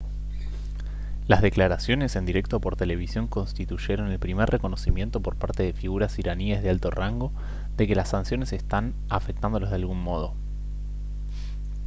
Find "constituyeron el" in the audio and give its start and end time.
3.27-4.17